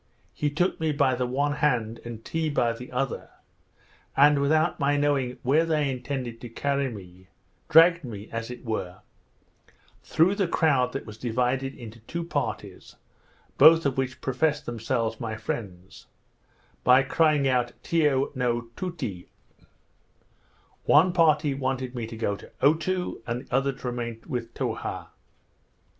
He 0.33 0.49
took 0.49 0.79
me 0.79 0.91
by 0.91 1.13
the 1.13 1.27
one 1.27 1.51
hand, 1.53 1.99
and 2.03 2.25
Tee 2.25 2.49
by 2.49 2.73
the 2.73 2.91
other; 2.91 3.29
and, 4.17 4.41
without 4.41 4.79
my 4.79 4.97
knowing 4.97 5.37
where 5.43 5.63
they 5.63 5.91
intended 5.91 6.41
to 6.41 6.49
carry 6.49 6.89
me, 6.89 7.27
dragged 7.69 8.03
me, 8.03 8.27
as 8.31 8.49
it 8.49 8.65
were, 8.65 9.01
through 10.01 10.33
the 10.33 10.47
crowd 10.47 10.93
that 10.93 11.05
was 11.05 11.19
divided 11.19 11.75
into 11.75 11.99
two 11.99 12.23
parties, 12.23 12.95
both 13.59 13.85
of 13.85 13.95
which 13.95 14.21
professed 14.21 14.65
themselves 14.65 15.19
my 15.19 15.35
friends, 15.37 16.07
by 16.83 17.03
crying 17.03 17.47
out 17.47 17.73
Tiyo 17.83 18.35
no 18.35 18.69
Tootee. 18.75 19.27
One 20.85 21.13
party 21.13 21.53
wanted 21.53 21.93
me 21.93 22.07
to 22.07 22.17
go 22.17 22.35
to 22.37 22.49
Otoo, 22.59 23.21
and 23.27 23.41
the 23.47 23.53
other 23.55 23.71
to 23.71 23.87
remain 23.89 24.23
with 24.27 24.51
Towha. 24.55 25.09